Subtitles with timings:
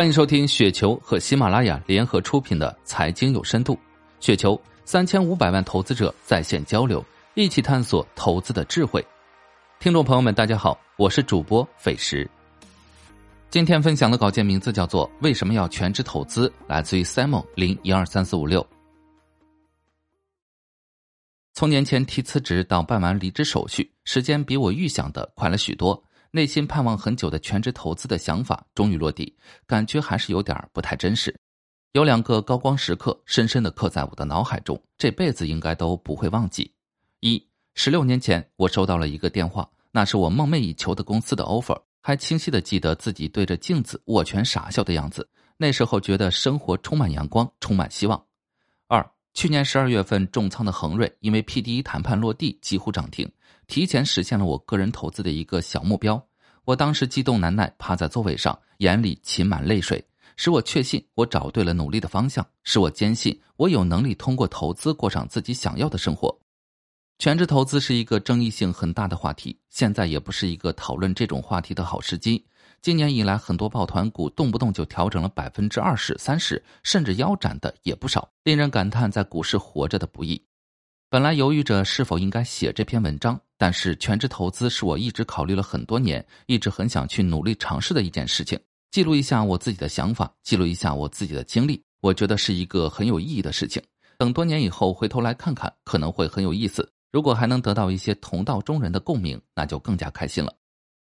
[0.00, 3.74] 欢迎收听雪球和喜马拉雅联合出品的《财经有深度》，
[4.18, 9.06] 雪球三千五百万投资者在线交流，一起探索投资的智慧。
[9.78, 12.26] 听众朋友们，大家好，我是主播费时。
[13.50, 18.66] 今天分享的稿件名字叫做《为什么要全职投资》，来自于 Simon 零一二三四五六。
[21.52, 26.02] 从年前提辞职到办完离职手续，时间比我预想的快了许多。
[26.32, 29.36] 内心盼望很久的全职投资的想法终于落地，
[29.66, 31.34] 感觉还是有点不太真实。
[31.92, 36.72] 有两个高光时刻深深的刻在我的脑海中，这辈子应该都不会忘记。
[37.18, 45.28] 一，十六年前我收到了一个电话，那是我梦寐以求的公司的 offer，还清晰的记得自己对着镜子握拳傻笑的样子。
[45.56, 48.24] 那时候觉得生活充满阳光，充满希望。
[48.86, 49.04] 二，
[49.34, 53.28] 去年十二月份重仓的恒瑞，因为 PDE 谈判落地，几乎涨停。
[53.66, 56.20] 提前实现了我个人投资的一个小目标，
[56.70, 60.00] 我当时激动难耐，趴在座位上，眼里噙满泪水，
[60.36, 66.32] 使我确信我找对了努力的方向，使我坚信我有能力通过投资过上自己想要的生活。
[67.18, 72.46] 全职投资是一个争议性很大的话题，现在也不是一个讨论这种话题的好时机。
[72.80, 80.40] 今年以来，很多抱团股动不动就调整了百分之二十、三十，甚至腰斩的也不少，令人感叹在股市活着的不易。
[81.12, 88.56] 本来犹豫着是否应该写这篇文章，但是全职投资是我一直考虑了很多年，一直很想去努力尝试的一件事情。
[88.92, 93.82] 记录一下我自己的想法，记录一下我自己的经历，我觉得是一个很有意义的事情。
[94.18, 96.88] 等多年以后回头来看看，可能会很有意思。
[97.10, 100.54] 如果还能得到一些同道中人的共鸣，那就更加开心了。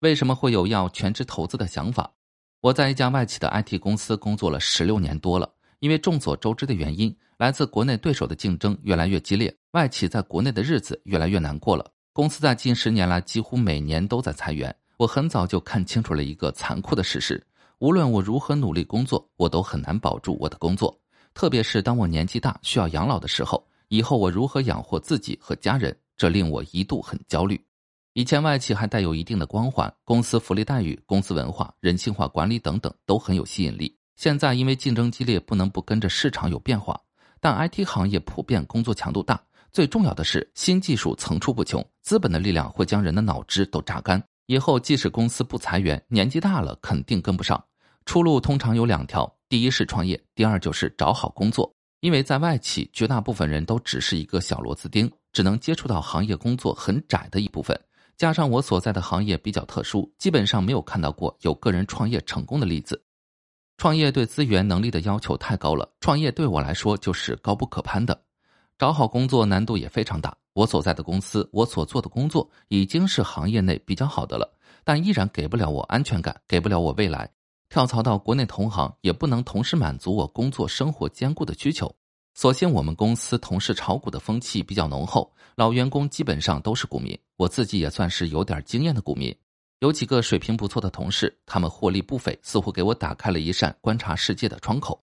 [0.00, 2.12] 为什么会有要全职投资的想法？
[2.60, 7.16] 我在一家外企的 IT 公司工作了十六年多了，因为众所周知的原因。
[7.38, 11.88] 来自国内对手的竞争越来越激烈，外企在国内的日子越来越难过了。
[12.12, 14.74] 公司在近十年来几乎每年都在裁员。
[14.96, 17.40] 我很早就看清楚了一个残酷的事实：
[17.78, 21.00] 无论我如何努力工作，我都很难保住我的工作。
[21.32, 25.96] 特别是当我年纪大需要养老的时候，以后我如何养活自己和家人？
[26.16, 27.64] 这令我一度很焦虑。
[28.14, 33.96] 以前外企还带有一定的光环，公司福利待遇、公司文化、人性化管理等等都很有吸引力。
[34.16, 37.00] 现在因为竞争激烈，不能不跟着市场有变化。
[37.40, 39.40] 但 IT 行业普遍工作强度大，
[39.72, 44.22] 最重要的是新技术层出不穷，资本的力量会将人的脑汁都榨干。
[44.46, 47.62] 以后即使公司不裁员，年纪大了肯定跟不上。
[48.06, 51.70] 出路通常有两条：第一是创业，第二就是找好工作。
[52.00, 57.78] 因为在外企，绝大部分人都只是一个小螺丝钉，只能接触到行业工作很窄的一部分。
[58.16, 63.00] 加上我所在的行业比较特殊，基本上没有看到过有个人创业成功的例子。
[63.78, 68.20] 创业对资源能力的要求太高了，创业对我来说就是高不可攀的。
[68.76, 70.36] 找好工作难度也非常大。
[70.52, 74.52] 我所在的公司，我所做的工作已经是行业内比较好的了，
[74.82, 77.30] 但依然给不了我安全感，给不了我未来。
[77.68, 81.94] 跳槽到国内同行，也不能同时满足我工作生活兼顾的需求。
[82.34, 89.32] 所幸我们公司同事炒股的风气比较浓厚，老员工基本上都是股民，我自己也算是有点经验的股民。
[89.80, 95.00] 有几个水平不错的同事，他们获利不菲，似乎给我打开了一扇观察世界的窗口。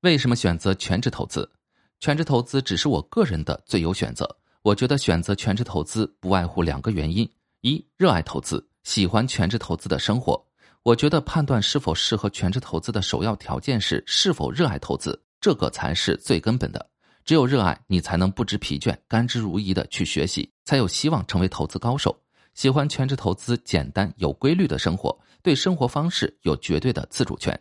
[0.00, 1.50] 为什么选择全职投资？
[1.98, 4.38] 全职投资只是我个人的最优选择。
[4.62, 7.30] 我觉得选择全职投资不外乎两个原因：
[7.60, 10.42] 一、热爱投资，喜欢全职投资的生活。
[10.82, 16.88] 我觉得判断是否适合全职投资的首要条件是是否热爱投资，这个才是最根本的。
[17.26, 22.18] 只有热爱你，才能不知疲倦、甘之如饴的去学习，才有希望成为投资高手。
[22.54, 27.58] 喜欢全职投资，简单有规律的生活，对生活方式有绝对的自主权。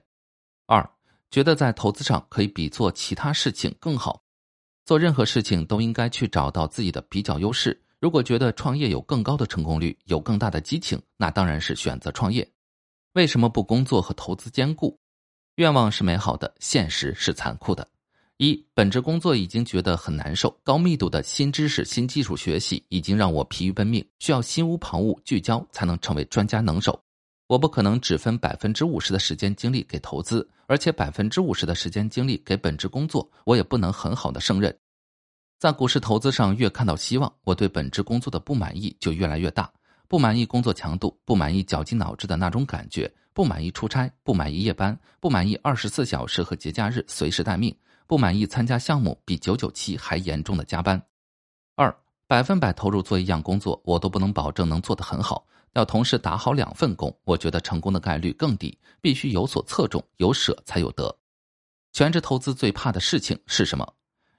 [0.66, 0.90] 二，
[1.30, 4.24] 觉得在投资上可以比做其他事情更好。
[4.86, 7.80] 做任何事情都应该去找到自己的比较优势。
[8.00, 12.50] 如果觉得创业有更高的成功率，有更大的激情，那当然是选择创业。
[13.14, 15.00] 为什么不工作和投资兼顾？
[15.56, 17.88] 愿望是美好的，现实是残酷的。
[18.42, 26.98] 一本职工作已经觉得很难受，高密度的新知识、新技术学习已经让我疲于奔命，需要心无旁骛、聚焦才能成为专家能手。
[27.48, 34.74] 我不可能只分百分之五十的时间精力给投资，而且百分之五十的时间精力给本职工作，我也不能很好的胜任。
[35.60, 39.70] 在股市投资上，越看到希望，我对本职工作的不满意就越来越大。
[40.08, 47.76] 不满意工作强度，不满意绞尽脑汁的那种感觉，不满意出差，不满意夜班，不满意二十四小时和节假日随时待命。
[48.10, 51.00] 不满意参加项目比九九七还严重的加班，
[51.76, 51.96] 二
[52.26, 55.46] 百分百投入做一样工作，我都不能保证能做得很好。
[55.74, 58.76] 要同时打好两份工，我觉得成功的概率更低。
[59.00, 61.16] 必须有所侧重，有舍才有得。
[61.94, 63.88] 全职投资最怕的事情是什么？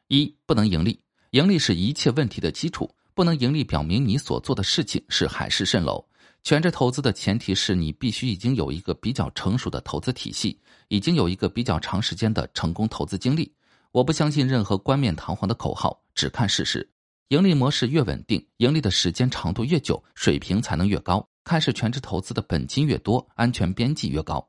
[0.08, 1.00] 一不能盈利，
[1.30, 2.92] 盈利是一切问题的基础。
[3.14, 6.04] 不能盈利，表明你所做的事情是海市蜃楼。
[6.42, 13.54] 全职投资的前提是你必须已经有一个比较成熟的投资体系，已经有一个比较长时间的成功投资经历。
[13.92, 16.88] 我不相信任何冠冕堂皇的口号，只看事实。
[17.28, 21.28] 盈利模式越稳定，盈利的时间长度越久，水平才能越高。
[21.42, 24.48] 开始全职投资的本金越多，安全边际越高。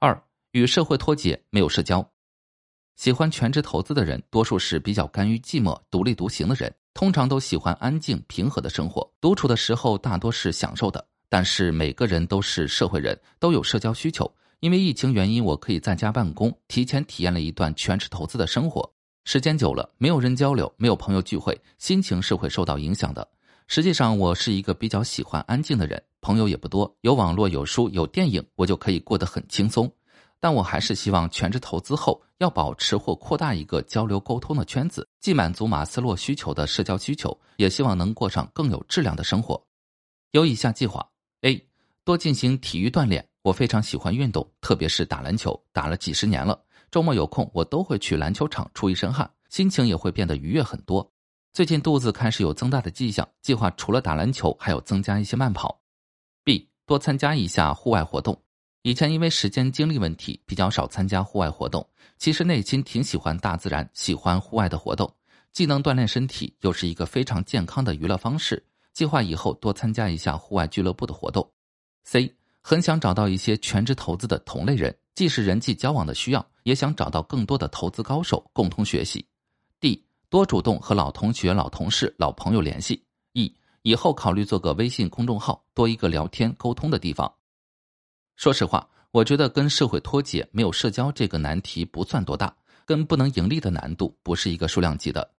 [0.00, 2.04] 二与社会脱节，没有社交。
[2.96, 9.08] 喜欢全职投资的人，多数是比较甘于寂寞、独立独行的人，通常都喜欢安静平和的生活。
[9.20, 11.04] 独处的时候，大多是享受的。
[11.28, 14.28] 但是每个人都是社会人，都有社交需求。
[14.64, 18.90] 因为疫情原因，我可以在家办公，提前体验了一段全职投资的生活。
[19.26, 23.28] 时间久了，没有人交流，没有朋友聚会，心情是会受到影响的。
[23.66, 29.92] 实际上，我是一个比较喜欢安静的人，朋友也不多，有网络、有书、有电影，我就可以过得很轻松。
[30.40, 39.62] 但我还是希望全职投资后要保持或扩大一个交流沟通的圈子，既满足马斯洛需求的社交需求，也希望能过上更有质量的生活。
[40.30, 41.06] 有以下计划
[41.42, 41.68] ：A.
[42.02, 46.58] 多进行体育锻炼，我非常喜欢运动，特别是打篮球，打了几十年了。
[46.90, 51.06] 周末有空，我都会去篮球场出一身汗，心情也会变得愉悦很多。
[51.52, 55.78] 最近肚子开始有增大的迹象，计划除了打篮球，还有增加一些慢跑。
[56.42, 58.40] B 多参加一下户外活动，
[58.80, 61.86] 以前因为时间精力问题比较少参加户外活动，
[62.16, 65.14] 其实内心挺喜欢大自然，喜欢户外的活动，
[65.52, 68.64] 既能锻炼身体，又是一个非常健康的娱乐方式。
[68.94, 71.46] 计划以后多参加一下户外俱乐部的活动。
[72.04, 72.34] C
[72.66, 74.96] 很想找到一些全职投资的同类人。
[75.14, 79.24] 既是人际交往的需要，也想找到更多的投资高手共同学习。
[79.78, 83.04] D 多主动和老同学、老同事、老朋友联系。
[83.34, 87.32] E 以后考虑做个微信公众号，多一个聊天沟通的地方。
[88.36, 92.56] 说实话，我觉得跟社会脱节、没有社交这个难题不算多大，
[92.86, 95.30] 跟不能盈利的难度不是一个数量级的。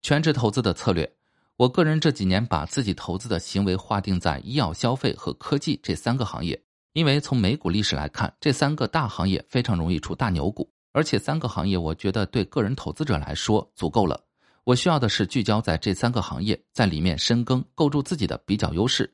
[0.00, 1.12] 全职投资的策略，
[1.60, 6.58] 我个人这几年把自己投资的行为划定在医药、消费和科技这三个行业。
[6.94, 14.18] 因为从美股历史来看，这三个大行业非常容易出大牛股，而且三个行业我觉得对个人投资者来说足够了。
[14.64, 19.12] 我需要的是聚焦在这三个行业，在里面深耕，构筑自己的比较优势。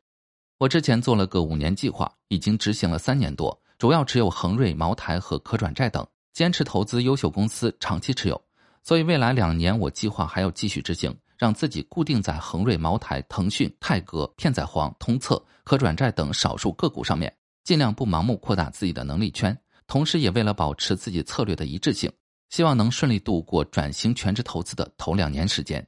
[0.59, 8.41] 我之前做了个五年计划，已经执行了三年多，主要持有恒瑞、茅台和可转债等，坚持投资优秀公司，长期持有。
[8.85, 17.35] 所以未来两年我计划还要继续执行，让自己固定在恒瑞、茅台、腾讯、泰格、片仔癀、通策、可转债等少数个股上面。
[17.65, 22.09] 尽量不盲目扩大自己的能力圈，同时也为了保持自己策略的一致性，
[22.49, 25.85] 希望能顺利度过转型全职投资的头两年时间。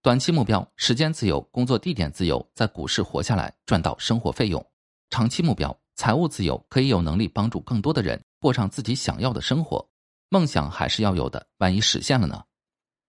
[0.00, 4.66] 短期目标：时间自由，工作地点自由，在股市活下来，赚到生活费用。
[5.10, 9.86] 长期目标：财务自由，可以有能力帮助更多的人过上自己想要的生活。
[10.30, 12.42] 梦想还是要有的，万一实现了呢？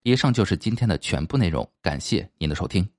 [0.04, 2.94] 以上就是今天的全部内容，感谢您的收听。